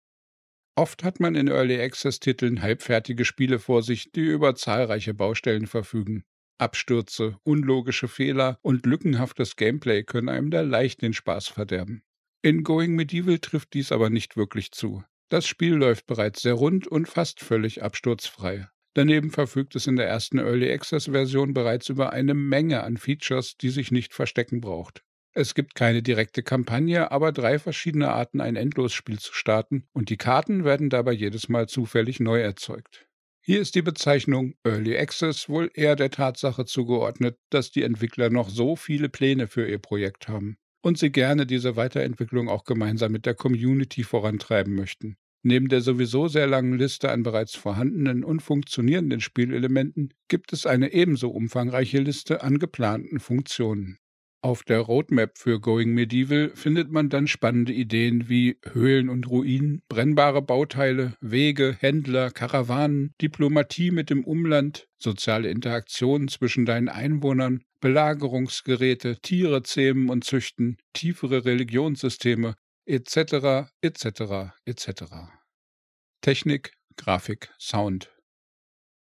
Oft 0.75 1.05
hat 1.05 1.21
man 1.21 1.37
in 1.37 1.47
Early 1.47 1.81
Access 1.81 2.19
Titeln 2.19 2.63
halbfertige 2.63 3.25
Spiele 3.25 3.61
vor 3.61 3.85
sich, 3.85 4.11
die 4.11 4.23
über 4.23 4.57
zahlreiche 4.57 5.15
Baustellen 5.15 5.69
verfügen. 5.69 6.25
Abstürze, 6.59 7.39
unlogische 7.45 8.09
Fehler 8.09 8.59
und 8.63 8.87
lückenhaftes 8.87 9.55
Gameplay 9.55 10.03
können 10.03 10.29
einem 10.29 10.51
da 10.51 10.63
leicht 10.63 11.01
den 11.01 11.13
Spaß 11.13 11.47
verderben. 11.47 12.03
In 12.43 12.65
Going 12.65 12.97
Medieval 12.97 13.39
trifft 13.39 13.73
dies 13.75 13.93
aber 13.93 14.11
nicht 14.11 14.37
wirklich 14.37 14.73
zu. 14.73 15.05
Das 15.29 15.47
Spiel 15.47 15.75
läuft 15.75 16.09
bereits 16.09 16.43
sehr 16.43 16.55
rund 16.55 16.89
und 16.89 17.07
fast 17.07 17.39
völlig 17.39 17.85
absturzfrei. 17.85 18.69
Daneben 18.95 19.31
verfügt 19.31 19.77
es 19.77 19.87
in 19.87 19.95
der 19.95 20.09
ersten 20.09 20.39
Early 20.39 20.73
Access 20.73 21.05
Version 21.05 21.55
bereits 21.55 21.89
über 21.89 22.13
eine 22.13 22.35
Menge 22.35 22.83
an 22.83 22.97
Features, 22.97 23.57
die 23.57 23.71
sich 23.71 23.93
nicht 23.93 24.13
verstecken 24.13 24.61
braucht. 24.61 25.05
Es 25.33 25.55
gibt 25.55 25.75
keine 25.75 26.03
direkte 26.03 26.43
Kampagne, 26.43 27.13
aber 27.13 27.33
drei 27.33 27.59
verschiedene 27.59 28.09
Arten, 28.09 28.41
ein 28.41 28.57
Endlosspiel 28.57 29.19
zu 29.19 29.33
starten, 29.33 29.87
und 29.93 30.11
die 30.11 30.17
Karten 30.17 30.65
werden 30.65 30.91
dabei 30.91 31.13
jedes 31.13 31.49
Mal 31.49 31.69
zufällig 31.69 32.19
neu 32.21 32.41
erzeugt. 32.41 33.07
Hier 33.43 33.61
ist 33.61 33.75
die 33.75 33.83
Bezeichnung 33.83 34.55
Early 34.65 34.97
Access 34.99 35.49
wohl 35.49 35.71
eher 35.75 35.97
der 35.97 36.11
Tatsache 36.11 36.67
zugeordnet, 36.67 37.39
dass 37.49 37.71
die 37.71 37.83
Entwickler 37.83 38.29
noch 38.29 38.51
so 38.51 38.77
viele 38.77 39.09
Pläne 39.09 39.47
für 39.47 39.67
ihr 39.69 39.79
Projekt 39.79 40.29
haben 40.29 40.59
und 40.83 40.99
sie 40.99 41.11
gerne 41.11 41.47
diese 41.47 41.77
Weiterentwicklung 41.77 42.49
auch 42.49 42.65
gemeinsam 42.65 43.13
mit 43.13 43.27
der 43.27 43.35
Community 43.35 44.03
vorantreiben 44.03 44.75
möchten. 44.75 45.17
Neben 45.43 45.69
der 45.69 45.81
sowieso 45.81 46.29
sehr 46.29 46.47
langen 46.47 46.79
Liste 46.79 47.11
an 47.11 47.23
bereits 47.23 47.55
vorhandenen 47.55 48.25
und 48.25 48.41
funktionierenden 48.41 49.21
Spielelementen 49.21 50.13
gibt 50.29 50.53
es 50.53 50.67
eine 50.67 50.93
ebenso 50.93 51.31
umfangreiche 51.31 51.99
Liste 51.99 52.43
an 52.43 52.59
geplanten 52.59 53.21
Funktionen. 53.21 53.99
Auf 54.43 54.63
der 54.63 54.81
Roadmap 54.81 55.37
für 55.37 55.61
Going 55.61 55.93
Medieval 55.93 56.53
findet 56.55 56.91
man 56.91 57.11
dann 57.11 57.27
spannende 57.27 57.75
Ideen 57.75 58.31
wie 58.31 58.59
Höhlen 58.73 59.11
und 59.11 59.29
Ruinen, 59.29 59.83
brennbare 59.89 60.41
Bauteile, 60.41 61.15
Wege, 61.21 61.77
Händler, 61.79 62.31
Karawanen, 62.31 63.15
Diplomatie 63.21 63.91
mit 63.91 64.09
dem 64.09 64.25
Umland, 64.25 64.89
soziale 64.99 65.51
Interaktionen 65.51 66.29
zwischen 66.29 66.65
deinen 66.65 66.89
Einwohnern, 66.89 67.65
Belagerungsgeräte, 67.81 69.21
Tiere 69.21 69.63
zähmen 69.63 70.09
und 70.09 70.25
züchten, 70.25 70.79
tiefere 70.95 71.45
Religionssysteme, 71.45 72.55
etc., 72.87 73.69
etc., 73.83 74.55
etc. 74.65 75.03
Technik, 76.23 76.73
Grafik, 76.97 77.51
Sound. 77.59 78.11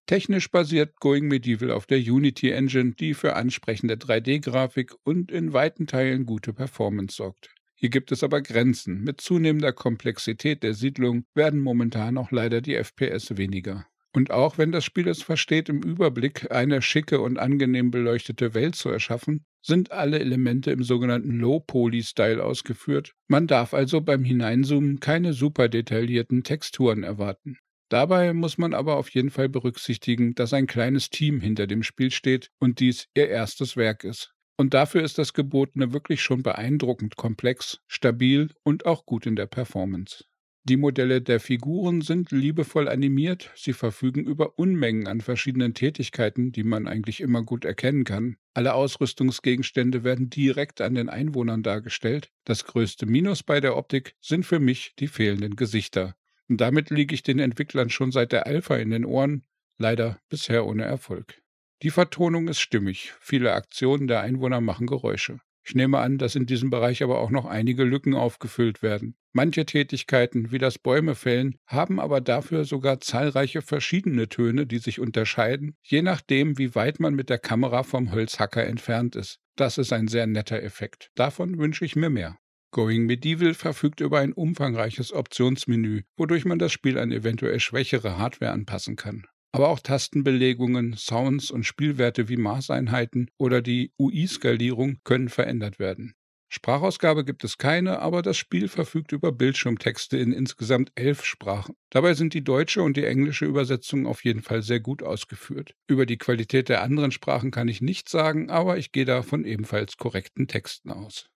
Technisch 0.08 0.50
basiert 0.50 1.02
Going 1.02 1.28
Medieval 1.28 1.70
auf 1.70 1.86
der 1.86 1.98
Unity 1.98 2.52
Engine, 2.52 2.94
die 2.94 3.14
für 3.14 3.36
ansprechende 3.36 3.96
3D-Grafik 3.96 4.94
und 5.04 5.32
in 5.32 5.52
weiten 5.52 5.86
Teilen 5.86 6.26
gute 6.26 6.54
Performance 6.54 7.18
sorgt. 7.18 7.50
Hier 7.76 7.90
gibt 7.90 8.14
es 8.14 8.24
aber 8.24 8.42
Grenzen. 8.42 9.04
Mit 9.04 9.20
zunehmender 9.20 9.74
Komplexität 9.74 10.64
der 10.64 10.74
Siedlung 10.74 11.26
werden 11.36 11.60
momentan 11.60 12.18
auch 12.18 12.32
leider 12.32 12.62
die 12.62 12.76
FPS 12.76 13.36
weniger. 13.36 13.86
Und 14.14 14.32
auch 14.32 14.58
wenn 14.58 14.72
das 14.72 14.86
Spiel 14.86 15.10
es 15.10 15.22
versteht, 15.22 15.68
im 15.68 15.84
Überblick 15.84 16.50
eine 16.52 16.82
schicke 16.82 17.20
und 17.20 17.38
angenehm 17.38 17.92
beleuchtete 17.92 18.54
Welt 18.54 18.76
zu 18.76 18.90
erschaffen, 18.90 19.46
sind 19.62 19.92
alle 19.92 20.20
Elemente 20.20 20.72
im 20.72 20.84
sogenannten 20.84 21.38
Low-Poly-Style 21.38 22.42
ausgeführt. 22.42 23.14
Man 23.28 23.46
darf 23.46 23.74
also 23.74 24.00
beim 24.00 24.24
Hineinzoomen 24.24 25.02
keine 25.02 25.34
super 25.34 25.68
detaillierten 25.68 26.44
Texturen 26.44 27.04
erwarten. 27.04 27.60
Dabei 27.90 28.34
muss 28.34 28.58
man 28.58 28.74
aber 28.74 28.98
auf 28.98 29.10
jeden 29.10 29.30
Fall 29.30 29.48
berücksichtigen, 29.48 30.36
dass 30.36 30.54
ein 30.54 30.68
kleines 30.68 31.10
Team 31.10 31.40
hinter 31.40 31.68
dem 31.68 31.84
Spiel 31.84 32.12
steht 32.12 32.52
und 32.60 32.80
dies 32.80 33.08
ihr 33.16 33.30
erstes 33.30 33.78
Werk 33.78 34.04
ist. 34.04 34.34
Und 34.58 34.74
dafür 34.74 35.04
ist 35.04 35.18
das 35.18 35.34
Gebotene 35.34 35.94
wirklich 35.94 36.22
schon 36.22 36.44
beeindruckend 36.44 37.16
komplex, 37.16 37.80
stabil 37.88 38.50
und 38.64 38.86
auch 38.86 39.06
gut 39.06 39.26
in 39.26 39.36
der 39.36 39.46
Performance. 39.46 40.26
Die 40.64 40.76
Modelle 40.76 41.22
der 41.22 41.40
Figuren 41.40 42.02
sind 42.02 42.32
liebevoll 42.32 42.90
animiert, 42.90 43.52
sie 43.56 43.72
verfügen 43.72 44.26
über 44.26 44.60
Unmengen 44.60 45.08
an 45.08 45.22
verschiedenen 45.22 45.74
Tätigkeiten, 45.74 46.52
die 46.52 46.64
man 46.64 46.88
eigentlich 46.88 47.22
immer 47.22 47.42
gut 47.42 47.64
erkennen 47.64 48.04
kann. 48.04 48.36
Alle 48.54 48.74
Ausrüstungsgegenstände 48.74 50.04
werden 50.04 50.30
direkt 50.30 50.82
an 50.82 50.96
den 50.96 51.08
Einwohnern 51.08 51.64
dargestellt. 51.64 52.32
Das 52.44 52.66
größte 52.66 53.06
Minus 53.06 53.44
bei 53.44 53.62
der 53.62 53.78
Optik 53.78 54.16
sind 54.20 54.46
für 54.46 54.60
mich 54.60 54.94
die 55.00 55.08
fehlenden 55.08 55.56
Gesichter. 55.56 56.18
Und 56.50 56.62
damit 56.62 56.90
liege 56.90 57.14
ich 57.14 57.24
den 57.24 57.40
Entwicklern 57.40 57.90
schon 57.90 58.12
seit 58.12 58.32
der 58.32 58.48
Alpha 58.48 58.76
in 58.78 58.92
den 58.92 59.06
Ohren, 59.06 59.44
leider 59.78 60.20
bisher 60.30 60.66
ohne 60.66 60.86
Erfolg. 60.86 61.42
Die 61.84 61.92
Vertonung 61.92 62.48
ist 62.48 62.60
stimmig, 62.60 63.14
viele 63.20 63.54
Aktionen 63.54 64.08
der 64.08 64.22
Einwohner 64.22 64.62
machen 64.62 64.88
Geräusche. 64.88 65.40
Ich 65.64 65.76
nehme 65.76 66.00
an, 66.00 66.18
dass 66.18 66.36
in 66.36 66.46
diesem 66.46 66.70
Bereich 66.70 67.04
aber 67.04 67.20
auch 67.20 67.30
noch 67.30 67.46
einige 67.46 67.84
Lücken 67.84 68.14
aufgefüllt 68.14 68.82
werden. 68.82 69.18
Manche 69.34 69.66
Tätigkeiten, 69.66 70.52
wie 70.52 70.60
das 70.60 70.80
Bäume 70.80 71.14
fällen, 71.14 71.58
haben 71.66 72.00
aber 72.00 72.22
dafür 72.22 72.64
sogar 72.64 73.02
zahlreiche 73.02 73.62
verschiedene 73.62 74.30
Töne, 74.30 74.66
die 74.66 74.78
sich 74.78 75.02
unterscheiden, 75.02 75.76
je 75.84 76.02
nachdem, 76.02 76.58
wie 76.58 76.74
weit 76.74 77.02
man 77.02 77.16
mit 77.16 77.30
der 77.30 77.38
Kamera 77.38 77.84
vom 77.84 78.14
Holzhacker 78.14 78.66
entfernt 78.66 79.18
ist. 79.18 79.40
Das 79.58 79.78
ist 79.78 79.92
ein 79.92 80.08
sehr 80.08 80.26
netter 80.26 80.64
Effekt. 80.64 81.12
Davon 81.16 81.58
wünsche 81.58 81.84
ich 81.84 81.98
mir 81.98 82.10
mehr. 82.10 82.38
Going 82.78 83.08
Medieval 83.08 83.56
verfügt 83.56 84.02
über 84.02 84.20
ein 84.20 84.34
umfangreiches 84.34 85.12
Optionsmenü, 85.12 86.04
wodurch 86.16 86.46
man 86.46 86.60
das 86.60 86.72
Spiel 86.72 87.00
an 87.00 87.12
eventuell 87.12 87.60
schwächere 87.60 88.20
Hardware 88.20 88.52
anpassen 88.52 88.96
kann. 88.96 89.26
Aber 89.52 89.70
auch 89.70 89.80
Tastenbelegungen, 89.80 90.94
Sounds 90.96 91.50
und 91.50 91.64
Spielwerte 91.64 92.30
wie 92.30 92.38
Maßeinheiten 92.38 93.32
oder 93.40 93.64
die 93.64 93.94
UI-Skalierung 94.00 95.00
können 95.04 95.30
verändert 95.30 95.80
werden. 95.80 96.14
Sprachausgabe 96.50 97.26
gibt 97.26 97.44
es 97.44 97.58
keine, 97.58 97.98
aber 97.98 98.22
das 98.22 98.38
Spiel 98.38 98.68
verfügt 98.68 99.12
über 99.12 99.32
Bildschirmtexte 99.32 100.18
in 100.18 100.32
insgesamt 100.32 100.92
elf 100.94 101.26
Sprachen. 101.26 101.74
Dabei 101.90 102.14
sind 102.14 102.36
die 102.36 102.44
deutsche 102.44 102.84
und 102.84 102.96
die 102.96 103.06
englische 103.06 103.46
Übersetzung 103.46 104.06
auf 104.06 104.24
jeden 104.24 104.44
Fall 104.44 104.62
sehr 104.62 104.82
gut 104.82 105.02
ausgeführt. 105.02 105.74
Über 105.88 106.06
die 106.06 106.20
Qualität 106.20 106.70
der 106.70 106.84
anderen 106.84 107.12
Sprachen 107.12 107.50
kann 107.50 107.70
ich 107.70 107.82
nichts 107.82 108.12
sagen, 108.12 108.52
aber 108.52 108.78
ich 108.78 108.92
gehe 108.92 109.06
da 109.06 109.24
von 109.24 109.46
ebenfalls 109.46 109.98
korrekten 109.98 110.48
Texten 110.48 110.92
aus. 110.92 111.32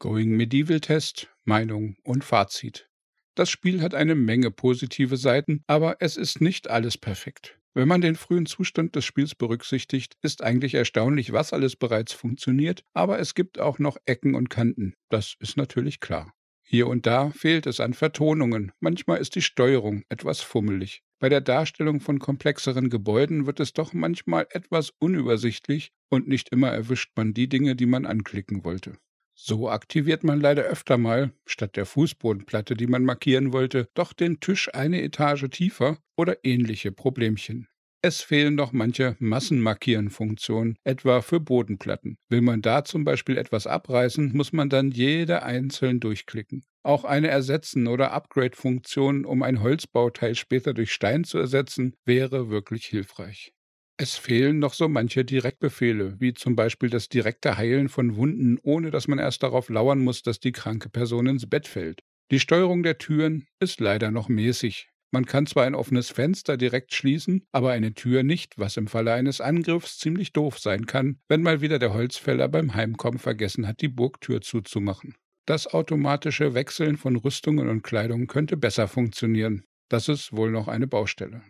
Going 0.00 0.36
Medieval 0.36 0.78
Test, 0.78 1.28
Meinung 1.44 1.96
und 2.04 2.22
Fazit. 2.22 2.88
Das 3.34 3.50
Spiel 3.50 3.82
hat 3.82 3.94
eine 3.94 4.14
Menge 4.14 4.52
positive 4.52 5.16
Seiten, 5.16 5.64
aber 5.66 5.96
es 5.98 6.16
ist 6.16 6.40
nicht 6.40 6.70
alles 6.70 6.96
perfekt. 6.96 7.58
Wenn 7.74 7.88
man 7.88 8.00
den 8.00 8.14
frühen 8.14 8.46
Zustand 8.46 8.94
des 8.94 9.04
Spiels 9.04 9.34
berücksichtigt, 9.34 10.16
ist 10.22 10.44
eigentlich 10.44 10.74
erstaunlich, 10.74 11.32
was 11.32 11.52
alles 11.52 11.74
bereits 11.74 12.12
funktioniert, 12.12 12.84
aber 12.94 13.18
es 13.18 13.34
gibt 13.34 13.58
auch 13.58 13.80
noch 13.80 13.96
Ecken 14.06 14.36
und 14.36 14.50
Kanten. 14.50 14.94
Das 15.08 15.34
ist 15.40 15.56
natürlich 15.56 15.98
klar. 15.98 16.32
Hier 16.62 16.86
und 16.86 17.06
da 17.06 17.30
fehlt 17.30 17.66
es 17.66 17.80
an 17.80 17.92
Vertonungen, 17.92 18.70
manchmal 18.78 19.18
ist 19.18 19.34
die 19.34 19.42
Steuerung 19.42 20.04
etwas 20.08 20.42
fummelig. 20.42 21.02
Bei 21.18 21.28
der 21.28 21.40
Darstellung 21.40 22.00
von 22.00 22.20
komplexeren 22.20 22.88
Gebäuden 22.88 23.46
wird 23.46 23.58
es 23.58 23.72
doch 23.72 23.92
manchmal 23.92 24.46
etwas 24.50 24.92
unübersichtlich 25.00 25.90
und 26.08 26.28
nicht 26.28 26.50
immer 26.50 26.68
erwischt 26.68 27.10
man 27.16 27.34
die 27.34 27.48
Dinge, 27.48 27.74
die 27.74 27.86
man 27.86 28.06
anklicken 28.06 28.64
wollte. 28.64 28.96
So 29.40 29.70
aktiviert 29.70 30.24
man 30.24 30.40
leider 30.40 30.64
öfter 30.64 30.98
mal, 30.98 31.32
statt 31.46 31.76
der 31.76 31.86
Fußbodenplatte, 31.86 32.74
die 32.74 32.88
man 32.88 33.04
markieren 33.04 33.52
wollte, 33.52 33.88
doch 33.94 34.12
den 34.12 34.40
Tisch 34.40 34.68
eine 34.74 35.00
Etage 35.00 35.48
tiefer 35.48 35.98
oder 36.16 36.44
ähnliche 36.44 36.90
Problemchen. 36.90 37.68
Es 38.02 38.20
fehlen 38.20 38.56
noch 38.56 38.72
manche 38.72 39.16
Massenmarkieren-Funktionen, 39.20 40.76
etwa 40.82 41.22
für 41.22 41.38
Bodenplatten. 41.38 42.18
Will 42.28 42.40
man 42.40 42.62
da 42.62 42.82
zum 42.84 43.04
Beispiel 43.04 43.38
etwas 43.38 43.68
abreißen, 43.68 44.32
muss 44.36 44.52
man 44.52 44.70
dann 44.70 44.90
jede 44.90 45.44
einzeln 45.44 46.00
durchklicken. 46.00 46.64
Auch 46.82 47.04
eine 47.04 47.28
Ersetzen- 47.28 47.86
oder 47.86 48.10
Upgrade-Funktion, 48.10 49.24
um 49.24 49.44
ein 49.44 49.62
Holzbauteil 49.62 50.34
später 50.34 50.74
durch 50.74 50.92
Stein 50.92 51.22
zu 51.22 51.38
ersetzen, 51.38 51.94
wäre 52.04 52.50
wirklich 52.50 52.86
hilfreich. 52.86 53.52
Es 54.00 54.14
fehlen 54.16 54.60
noch 54.60 54.74
so 54.74 54.88
manche 54.88 55.24
Direktbefehle, 55.24 56.20
wie 56.20 56.32
zum 56.32 56.54
Beispiel 56.54 56.88
das 56.88 57.08
direkte 57.08 57.58
Heilen 57.58 57.88
von 57.88 58.14
Wunden, 58.14 58.56
ohne 58.62 58.92
dass 58.92 59.08
man 59.08 59.18
erst 59.18 59.42
darauf 59.42 59.68
lauern 59.70 59.98
muss, 59.98 60.22
dass 60.22 60.38
die 60.38 60.52
kranke 60.52 60.88
Person 60.88 61.26
ins 61.26 61.48
Bett 61.48 61.66
fällt. 61.66 62.04
Die 62.30 62.38
Steuerung 62.38 62.84
der 62.84 62.98
Türen 62.98 63.48
ist 63.58 63.80
leider 63.80 64.12
noch 64.12 64.28
mäßig. 64.28 64.88
Man 65.10 65.26
kann 65.26 65.46
zwar 65.46 65.64
ein 65.64 65.74
offenes 65.74 66.10
Fenster 66.10 66.56
direkt 66.56 66.94
schließen, 66.94 67.44
aber 67.50 67.72
eine 67.72 67.92
Tür 67.92 68.22
nicht, 68.22 68.56
was 68.56 68.76
im 68.76 68.86
Falle 68.86 69.14
eines 69.14 69.40
Angriffs 69.40 69.98
ziemlich 69.98 70.32
doof 70.32 70.60
sein 70.60 70.86
kann, 70.86 71.18
wenn 71.26 71.42
mal 71.42 71.60
wieder 71.60 71.80
der 71.80 71.92
Holzfäller 71.92 72.46
beim 72.46 72.74
Heimkommen 72.74 73.18
vergessen 73.18 73.66
hat, 73.66 73.80
die 73.80 73.88
Burgtür 73.88 74.42
zuzumachen. 74.42 75.16
Das 75.44 75.66
automatische 75.66 76.54
Wechseln 76.54 76.98
von 76.98 77.16
Rüstungen 77.16 77.68
und 77.68 77.82
Kleidung 77.82 78.28
könnte 78.28 78.56
besser 78.56 78.86
funktionieren. 78.86 79.64
Das 79.88 80.08
ist 80.08 80.36
wohl 80.36 80.52
noch 80.52 80.68
eine 80.68 80.86
Baustelle. 80.86 81.42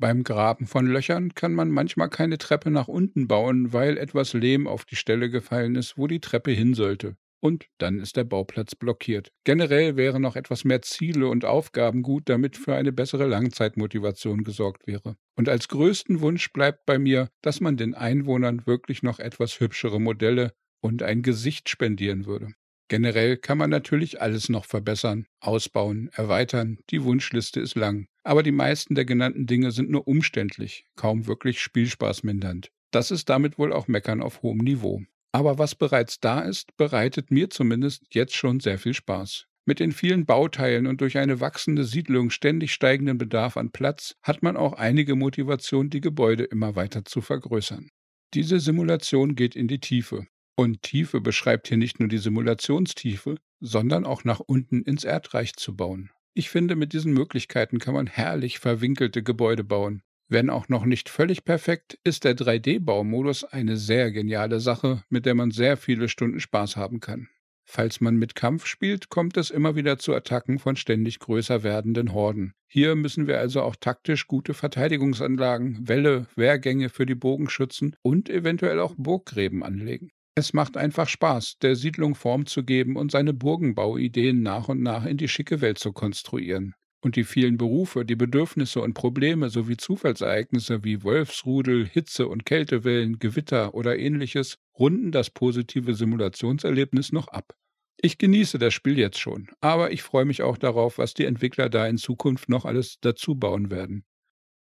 Beim 0.00 0.22
Graben 0.22 0.68
von 0.68 0.86
Löchern 0.86 1.34
kann 1.34 1.54
man 1.54 1.70
manchmal 1.70 2.08
keine 2.08 2.38
Treppe 2.38 2.70
nach 2.70 2.86
unten 2.86 3.26
bauen, 3.26 3.72
weil 3.72 3.98
etwas 3.98 4.32
Lehm 4.32 4.68
auf 4.68 4.84
die 4.84 4.94
Stelle 4.94 5.28
gefallen 5.28 5.74
ist, 5.74 5.98
wo 5.98 6.06
die 6.06 6.20
Treppe 6.20 6.52
hin 6.52 6.74
sollte. 6.74 7.16
Und 7.40 7.66
dann 7.78 7.98
ist 7.98 8.16
der 8.16 8.22
Bauplatz 8.22 8.76
blockiert. 8.76 9.32
Generell 9.42 9.96
wären 9.96 10.22
noch 10.22 10.36
etwas 10.36 10.64
mehr 10.64 10.82
Ziele 10.82 11.26
und 11.26 11.44
Aufgaben 11.44 12.02
gut, 12.02 12.28
damit 12.28 12.56
für 12.56 12.76
eine 12.76 12.92
bessere 12.92 13.26
Langzeitmotivation 13.26 14.44
gesorgt 14.44 14.86
wäre. 14.86 15.16
Und 15.36 15.48
als 15.48 15.66
größten 15.66 16.20
Wunsch 16.20 16.52
bleibt 16.52 16.86
bei 16.86 17.00
mir, 17.00 17.28
dass 17.42 17.60
man 17.60 17.76
den 17.76 17.94
Einwohnern 17.94 18.66
wirklich 18.66 19.02
noch 19.02 19.18
etwas 19.18 19.58
hübschere 19.58 20.00
Modelle 20.00 20.52
und 20.80 21.02
ein 21.02 21.22
Gesicht 21.22 21.68
spendieren 21.68 22.26
würde. 22.26 22.52
Generell 22.88 23.36
kann 23.36 23.58
man 23.58 23.68
natürlich 23.68 24.22
alles 24.22 24.48
noch 24.48 24.64
verbessern, 24.64 25.26
ausbauen, 25.40 26.08
erweitern, 26.14 26.78
die 26.90 27.04
Wunschliste 27.04 27.60
ist 27.60 27.74
lang. 27.74 28.06
Aber 28.28 28.42
die 28.42 28.52
meisten 28.52 28.94
der 28.94 29.06
genannten 29.06 29.46
Dinge 29.46 29.70
sind 29.70 29.88
nur 29.88 30.06
umständlich, 30.06 30.84
kaum 30.96 31.26
wirklich 31.26 31.62
spielspaßmindernd. 31.62 32.70
Das 32.90 33.10
ist 33.10 33.30
damit 33.30 33.56
wohl 33.56 33.72
auch 33.72 33.88
Meckern 33.88 34.20
auf 34.20 34.42
hohem 34.42 34.58
Niveau. 34.58 35.02
Aber 35.32 35.56
was 35.56 35.74
bereits 35.74 36.20
da 36.20 36.40
ist, 36.40 36.76
bereitet 36.76 37.30
mir 37.30 37.48
zumindest 37.48 38.04
jetzt 38.12 38.36
schon 38.36 38.60
sehr 38.60 38.78
viel 38.78 38.92
Spaß. 38.92 39.46
Mit 39.64 39.80
den 39.80 39.92
vielen 39.92 40.26
Bauteilen 40.26 40.86
und 40.86 41.00
durch 41.00 41.16
eine 41.16 41.40
wachsende 41.40 41.84
Siedlung 41.84 42.28
ständig 42.28 42.74
steigenden 42.74 43.16
Bedarf 43.16 43.56
an 43.56 43.70
Platz 43.70 44.14
hat 44.22 44.42
man 44.42 44.58
auch 44.58 44.74
einige 44.74 45.16
Motivation, 45.16 45.88
die 45.88 46.02
Gebäude 46.02 46.44
immer 46.44 46.76
weiter 46.76 47.06
zu 47.06 47.22
vergrößern. 47.22 47.88
Diese 48.34 48.60
Simulation 48.60 49.36
geht 49.36 49.56
in 49.56 49.68
die 49.68 49.80
Tiefe. 49.80 50.26
Und 50.54 50.82
Tiefe 50.82 51.22
beschreibt 51.22 51.68
hier 51.68 51.78
nicht 51.78 51.98
nur 51.98 52.10
die 52.10 52.18
Simulationstiefe, 52.18 53.36
sondern 53.60 54.04
auch 54.04 54.24
nach 54.24 54.40
unten 54.40 54.82
ins 54.82 55.04
Erdreich 55.04 55.54
zu 55.54 55.74
bauen. 55.74 56.10
Ich 56.38 56.50
finde, 56.50 56.76
mit 56.76 56.92
diesen 56.92 57.12
Möglichkeiten 57.14 57.80
kann 57.80 57.94
man 57.94 58.06
herrlich 58.06 58.60
verwinkelte 58.60 59.24
Gebäude 59.24 59.64
bauen. 59.64 60.02
Wenn 60.28 60.50
auch 60.50 60.68
noch 60.68 60.84
nicht 60.84 61.08
völlig 61.08 61.44
perfekt, 61.44 61.98
ist 62.04 62.22
der 62.22 62.36
3D-Baumodus 62.36 63.42
eine 63.42 63.76
sehr 63.76 64.12
geniale 64.12 64.60
Sache, 64.60 65.02
mit 65.08 65.26
der 65.26 65.34
man 65.34 65.50
sehr 65.50 65.76
viele 65.76 66.08
Stunden 66.08 66.38
Spaß 66.38 66.76
haben 66.76 67.00
kann. 67.00 67.26
Falls 67.64 68.00
man 68.00 68.14
mit 68.14 68.36
Kampf 68.36 68.66
spielt, 68.66 69.08
kommt 69.08 69.36
es 69.36 69.50
immer 69.50 69.74
wieder 69.74 69.98
zu 69.98 70.14
Attacken 70.14 70.60
von 70.60 70.76
ständig 70.76 71.18
größer 71.18 71.64
werdenden 71.64 72.12
Horden. 72.12 72.54
Hier 72.68 72.94
müssen 72.94 73.26
wir 73.26 73.40
also 73.40 73.62
auch 73.62 73.74
taktisch 73.74 74.28
gute 74.28 74.54
Verteidigungsanlagen, 74.54 75.88
Wälle, 75.88 76.28
Wehrgänge 76.36 76.88
für 76.88 77.04
die 77.04 77.16
Bogenschützen 77.16 77.96
und 78.00 78.30
eventuell 78.30 78.78
auch 78.78 78.94
Burggräben 78.96 79.64
anlegen. 79.64 80.12
Es 80.38 80.52
macht 80.52 80.76
einfach 80.76 81.08
Spaß, 81.08 81.58
der 81.62 81.74
Siedlung 81.74 82.14
Form 82.14 82.46
zu 82.46 82.62
geben 82.62 82.94
und 82.94 83.10
seine 83.10 83.34
Burgenbauideen 83.34 84.40
nach 84.40 84.68
und 84.68 84.80
nach 84.80 85.04
in 85.04 85.16
die 85.16 85.26
schicke 85.26 85.60
Welt 85.60 85.80
zu 85.80 85.92
konstruieren. 85.92 86.76
Und 87.00 87.16
die 87.16 87.24
vielen 87.24 87.58
Berufe, 87.58 88.04
die 88.04 88.14
Bedürfnisse 88.14 88.80
und 88.80 88.94
Probleme 88.94 89.50
sowie 89.50 89.76
Zufallsereignisse 89.76 90.84
wie 90.84 91.02
Wolfsrudel, 91.02 91.88
Hitze- 91.88 92.28
und 92.28 92.46
Kältewellen, 92.46 93.18
Gewitter 93.18 93.74
oder 93.74 93.98
ähnliches 93.98 94.58
runden 94.78 95.10
das 95.10 95.28
positive 95.28 95.94
Simulationserlebnis 95.94 97.10
noch 97.10 97.26
ab. 97.26 97.56
Ich 98.00 98.16
genieße 98.16 98.60
das 98.60 98.72
Spiel 98.72 98.96
jetzt 98.96 99.18
schon, 99.18 99.48
aber 99.60 99.90
ich 99.90 100.04
freue 100.04 100.24
mich 100.24 100.42
auch 100.42 100.56
darauf, 100.56 100.98
was 100.98 101.14
die 101.14 101.24
Entwickler 101.24 101.68
da 101.68 101.84
in 101.88 101.98
Zukunft 101.98 102.48
noch 102.48 102.64
alles 102.64 102.98
dazu 103.00 103.34
bauen 103.34 103.72
werden. 103.72 104.04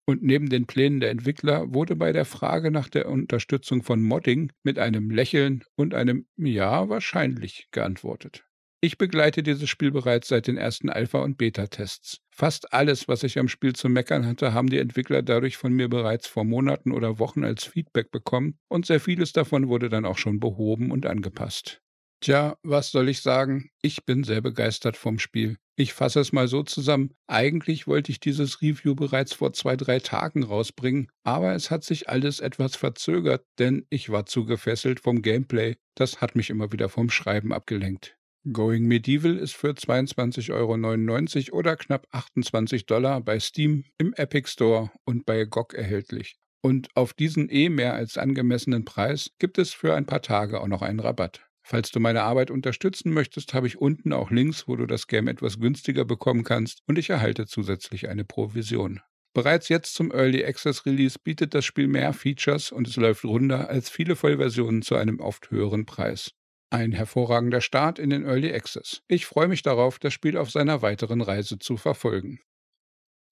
Und 0.06 0.22
neben 0.22 0.50
den 0.50 0.66
Plänen 0.66 1.00
der 1.00 1.12
Entwickler 1.12 1.74
wurde 1.74 1.96
bei 1.96 2.12
der 2.12 2.26
Frage 2.26 2.72
nach 2.72 2.90
der 2.90 3.08
Unterstützung 3.08 3.84
von 3.84 4.02
Modding 4.02 4.52
mit 4.64 4.78
einem 4.78 5.10
Lächeln 5.10 5.64
und 5.76 5.94
einem 5.94 6.28
Ja 6.36 6.90
wahrscheinlich 6.90 7.68
geantwortet. 7.72 8.46
Ich 8.82 8.98
begleite 8.98 9.44
dieses 9.44 9.70
Spiel 9.70 9.92
bereits 9.92 10.28
seit 10.28 10.48
den 10.48 10.58
ersten 10.58 10.90
Alpha- 10.90 11.22
und 11.22 11.38
Beta-Tests. 11.38 12.18
Fast 12.32 12.74
alles, 12.74 13.08
was 13.08 13.24
ich 13.24 13.40
am 13.40 13.48
Spiel 13.48 13.72
zu 13.74 13.88
meckern 13.88 14.26
hatte, 14.26 14.54
haben 14.54 14.70
die 14.70 14.80
Entwickler 14.80 15.22
dadurch 15.24 15.56
von 15.56 15.72
mir 15.72 15.88
bereits 15.88 16.28
vor 16.28 16.44
Monaten 16.44 16.92
oder 16.92 17.18
Wochen 17.18 17.46
als 17.46 17.64
Feedback 17.64 18.12
bekommen 18.12 18.60
und 18.68 18.86
sehr 18.86 19.00
vieles 19.00 19.32
davon 19.32 19.70
wurde 19.70 19.88
dann 19.88 20.04
auch 20.04 20.18
schon 20.18 20.42
behoben 20.42 20.92
und 20.92 21.06
angepasst. 21.06 21.82
Tja, 22.20 22.58
was 22.62 22.92
soll 22.92 23.08
ich 23.08 23.22
sagen? 23.22 23.70
Ich 23.82 24.04
bin 24.04 24.26
sehr 24.26 24.42
begeistert 24.42 24.98
vom 24.98 25.18
Spiel. 25.18 25.58
Ich 25.76 25.94
fasse 25.94 26.20
es 26.20 26.32
mal 26.32 26.48
so 26.48 26.62
zusammen. 26.62 27.16
Eigentlich 27.26 27.88
wollte 27.88 28.12
ich 28.12 28.20
dieses 28.20 28.62
Review 28.62 28.94
bereits 28.94 29.34
vor 29.34 29.54
zwei, 29.54 29.76
drei 29.76 30.00
Tagen 30.00 30.44
rausbringen, 30.44 31.08
aber 31.24 31.54
es 31.54 31.72
hat 31.72 31.84
sich 31.84 32.10
alles 32.10 32.40
etwas 32.40 32.76
verzögert, 32.76 33.44
denn 33.58 33.88
ich 33.90 34.12
war 34.12 34.28
zu 34.28 34.46
gefesselt 34.46 35.00
vom 35.00 35.24
Gameplay. 35.24 35.76
Das 35.96 36.22
hat 36.22 36.36
mich 36.36 36.52
immer 36.52 36.72
wieder 36.72 36.90
vom 36.90 37.10
Schreiben 37.10 37.52
abgelenkt. 37.52 38.18
Going 38.52 38.84
Medieval 38.84 39.38
ist 39.38 39.56
für 39.56 39.72
22,99 39.72 41.52
Euro 41.52 41.58
oder 41.58 41.76
knapp 41.76 42.08
28 42.12 42.86
Dollar 42.86 43.22
bei 43.22 43.40
Steam, 43.40 43.86
im 43.98 44.14
Epic 44.14 44.50
Store 44.50 44.92
und 45.06 45.26
bei 45.26 45.46
GOG 45.46 45.74
erhältlich. 45.74 46.38
Und 46.62 46.90
auf 46.96 47.14
diesen 47.14 47.50
eh 47.50 47.70
mehr 47.70 47.94
als 47.94 48.18
angemessenen 48.18 48.86
Preis 48.86 49.32
gibt 49.40 49.58
es 49.58 49.74
für 49.74 49.96
ein 49.96 50.06
paar 50.06 50.22
Tage 50.22 50.62
auch 50.62 50.68
noch 50.68 50.82
einen 50.82 51.00
Rabatt. 51.00 51.42
Falls 51.66 51.92
du 51.92 52.00
meine 52.00 52.24
Arbeit 52.24 52.52
unterstützen 52.52 53.14
möchtest, 53.14 53.54
habe 53.54 53.68
ich 53.68 53.78
unten 53.78 54.12
auch 54.12 54.32
Links, 54.32 54.68
wo 54.68 54.76
du 54.76 54.86
das 54.86 55.08
Game 55.08 55.28
etwas 55.28 55.60
günstiger 55.60 56.04
bekommen 56.04 56.44
kannst 56.44 56.80
und 56.88 56.98
ich 56.98 57.10
erhalte 57.10 57.46
zusätzlich 57.46 58.10
eine 58.10 58.26
Provision. 58.26 59.00
Bereits 59.34 59.70
jetzt 59.70 59.96
zum 59.96 60.12
Early 60.12 60.46
Access 60.46 60.86
Release 60.86 61.18
bietet 61.24 61.56
das 61.56 61.66
Spiel 61.66 61.88
mehr 61.88 62.14
Features 62.14 62.72
und 62.72 62.88
es 62.88 62.98
läuft 62.98 63.24
runder 63.24 63.70
als 63.70 63.90
viele 63.90 64.16
Vollversionen 64.16 64.84
zu 64.84 64.96
einem 64.96 65.20
oft 65.20 65.50
höheren 65.50 65.86
Preis. 65.86 66.32
Ein 66.70 66.92
hervorragender 66.92 67.62
Start 67.62 67.98
in 67.98 68.10
den 68.10 68.26
Early 68.26 68.54
Access. 68.54 69.02
Ich 69.08 69.26
freue 69.26 69.48
mich 69.48 69.64
darauf, 69.64 70.00
das 70.00 70.14
Spiel 70.14 70.38
auf 70.38 70.52
seiner 70.52 70.82
weiteren 70.82 71.22
Reise 71.22 71.58
zu 71.58 71.78
verfolgen. 71.78 72.40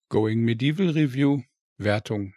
Going 0.10 0.42
Medieval 0.42 0.90
Review 0.90 1.42
Wertung 1.78 2.34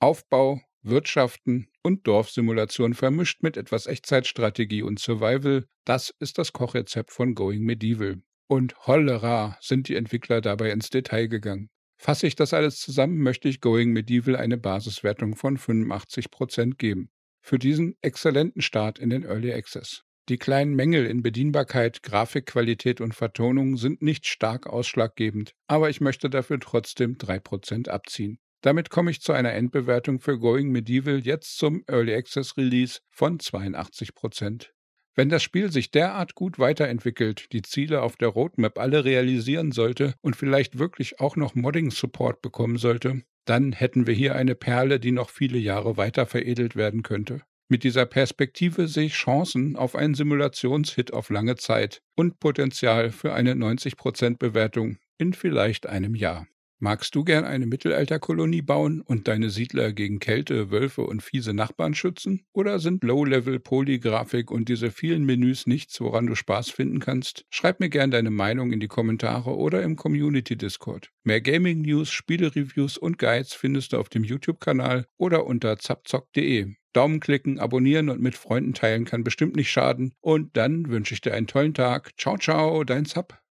Aufbau 0.00 0.60
Wirtschaften 0.84 1.68
und 1.82 2.06
Dorfsimulation 2.06 2.92
vermischt 2.92 3.42
mit 3.42 3.56
etwas 3.56 3.86
Echtzeitstrategie 3.86 4.82
und 4.82 4.98
Survival, 4.98 5.64
das 5.84 6.14
ist 6.20 6.36
das 6.36 6.52
Kochrezept 6.52 7.10
von 7.10 7.34
Going 7.34 7.62
Medieval. 7.62 8.22
Und 8.46 8.76
hollera 8.86 9.56
sind 9.60 9.88
die 9.88 9.96
Entwickler 9.96 10.42
dabei 10.42 10.70
ins 10.70 10.90
Detail 10.90 11.28
gegangen. 11.28 11.70
Fasse 11.96 12.26
ich 12.26 12.36
das 12.36 12.52
alles 12.52 12.80
zusammen, 12.80 13.18
möchte 13.18 13.48
ich 13.48 13.62
Going 13.62 13.92
Medieval 13.92 14.36
eine 14.36 14.58
Basiswertung 14.58 15.36
von 15.36 15.56
85% 15.56 16.76
geben. 16.76 17.08
Für 17.40 17.58
diesen 17.58 17.96
exzellenten 18.02 18.60
Start 18.60 18.98
in 18.98 19.08
den 19.08 19.24
Early 19.24 19.54
Access. 19.54 20.02
Die 20.28 20.38
kleinen 20.38 20.74
Mängel 20.74 21.06
in 21.06 21.22
Bedienbarkeit, 21.22 22.02
Grafikqualität 22.02 23.00
und 23.00 23.14
Vertonung 23.14 23.76
sind 23.76 24.00
nicht 24.00 24.26
stark 24.26 24.66
ausschlaggebend, 24.66 25.52
aber 25.66 25.90
ich 25.90 26.00
möchte 26.00 26.30
dafür 26.30 26.58
trotzdem 26.60 27.16
3% 27.16 27.88
abziehen. 27.88 28.38
Damit 28.64 28.88
komme 28.88 29.10
ich 29.10 29.20
zu 29.20 29.34
einer 29.34 29.52
Endbewertung 29.52 30.20
für 30.20 30.38
Going 30.38 30.70
Medieval 30.70 31.20
jetzt 31.20 31.58
zum 31.58 31.84
Early 31.86 32.14
Access 32.14 32.56
Release 32.56 33.00
von 33.10 33.38
82 33.38 34.14
Prozent. 34.14 34.72
Wenn 35.14 35.28
das 35.28 35.42
Spiel 35.42 35.70
sich 35.70 35.90
derart 35.90 36.34
gut 36.34 36.58
weiterentwickelt, 36.58 37.52
die 37.52 37.60
Ziele 37.60 38.00
auf 38.00 38.16
der 38.16 38.28
Roadmap 38.28 38.78
alle 38.78 39.04
realisieren 39.04 39.70
sollte 39.70 40.14
und 40.22 40.34
vielleicht 40.34 40.78
wirklich 40.78 41.20
auch 41.20 41.36
noch 41.36 41.54
Modding-Support 41.54 42.40
bekommen 42.40 42.78
sollte, 42.78 43.20
dann 43.44 43.72
hätten 43.72 44.06
wir 44.06 44.14
hier 44.14 44.34
eine 44.34 44.54
Perle, 44.54 44.98
die 44.98 45.12
noch 45.12 45.28
viele 45.28 45.58
Jahre 45.58 45.98
weiter 45.98 46.24
veredelt 46.24 46.74
werden 46.74 47.02
könnte. 47.02 47.42
Mit 47.68 47.84
dieser 47.84 48.06
Perspektive 48.06 48.88
sehe 48.88 49.06
ich 49.06 49.12
Chancen 49.12 49.76
auf 49.76 49.94
einen 49.94 50.14
Simulationshit 50.14 51.12
auf 51.12 51.28
lange 51.28 51.56
Zeit 51.56 52.00
und 52.16 52.40
Potenzial 52.40 53.10
für 53.10 53.34
eine 53.34 53.52
90% 53.52 54.38
Bewertung 54.38 54.96
in 55.18 55.34
vielleicht 55.34 55.86
einem 55.86 56.14
Jahr. 56.14 56.46
Magst 56.84 57.14
du 57.14 57.24
gern 57.24 57.46
eine 57.46 57.64
Mittelalterkolonie 57.64 58.60
bauen 58.60 59.00
und 59.00 59.26
deine 59.26 59.48
Siedler 59.48 59.94
gegen 59.94 60.18
Kälte, 60.18 60.70
Wölfe 60.70 61.00
und 61.00 61.22
fiese 61.22 61.54
Nachbarn 61.54 61.94
schützen? 61.94 62.44
Oder 62.52 62.78
sind 62.78 63.02
Low-Level, 63.02 63.58
Polygrafik 63.58 64.50
und 64.50 64.68
diese 64.68 64.90
vielen 64.90 65.24
Menüs 65.24 65.66
nichts, 65.66 65.98
woran 66.02 66.26
du 66.26 66.34
Spaß 66.34 66.68
finden 66.68 67.00
kannst? 67.00 67.46
Schreib 67.48 67.80
mir 67.80 67.88
gern 67.88 68.10
deine 68.10 68.30
Meinung 68.30 68.70
in 68.70 68.80
die 68.80 68.86
Kommentare 68.86 69.56
oder 69.56 69.82
im 69.82 69.96
Community 69.96 70.58
Discord. 70.58 71.10
Mehr 71.22 71.40
Gaming 71.40 71.80
News, 71.80 72.10
Spiele-Reviews 72.10 72.98
und 72.98 73.18
Guides 73.18 73.54
findest 73.54 73.94
du 73.94 73.96
auf 73.96 74.10
dem 74.10 74.22
YouTube-Kanal 74.22 75.06
oder 75.16 75.46
unter 75.46 75.78
zapzock.de. 75.78 76.74
Daumen 76.92 77.20
klicken, 77.20 77.58
abonnieren 77.58 78.10
und 78.10 78.20
mit 78.20 78.34
Freunden 78.34 78.74
teilen 78.74 79.06
kann 79.06 79.24
bestimmt 79.24 79.56
nicht 79.56 79.70
schaden. 79.70 80.12
Und 80.20 80.54
dann 80.58 80.90
wünsche 80.90 81.14
ich 81.14 81.22
dir 81.22 81.32
einen 81.32 81.46
tollen 81.46 81.72
Tag. 81.72 82.10
Ciao, 82.18 82.36
ciao, 82.36 82.84
dein 82.84 83.06
Zap. 83.06 83.40